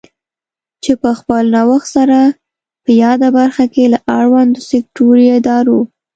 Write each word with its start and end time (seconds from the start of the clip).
چې 0.83 0.91
په 1.01 1.11
خپل 1.19 1.43
نوښت 1.55 1.89
سره 1.95 2.19
په 2.83 2.91
یاده 3.03 3.27
برخه 3.37 3.65
کې 3.73 3.83
له 3.93 3.99
اړوندو 4.17 4.59
سکټوري 4.69 5.27
ادارو 5.39 5.79